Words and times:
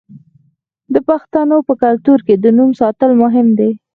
د 0.93 0.95
پښتنو 1.09 1.57
په 1.67 1.73
کلتور 1.83 2.19
کې 2.27 2.35
د 2.37 2.45
نوم 2.57 2.71
ساتل 2.81 3.11
مهم 3.23 3.47
دي. 3.59 3.71